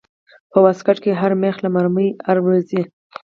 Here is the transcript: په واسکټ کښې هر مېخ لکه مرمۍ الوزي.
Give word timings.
په 0.51 0.57
واسکټ 0.65 0.97
کښې 1.03 1.11
هر 1.21 1.31
مېخ 1.41 1.55
لکه 1.61 1.71
مرمۍ 1.75 2.09
الوزي. 2.29 2.81